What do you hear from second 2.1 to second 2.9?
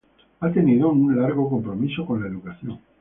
la educación.